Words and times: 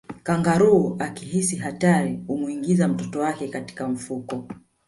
kangaroo 0.23 0.95
akihisi 0.99 1.55
hatari 1.55 2.19
humuingiza 2.27 2.87
mtoto 2.87 3.19
wake 3.19 3.47
katika 3.47 3.87
mfuko 3.87 4.47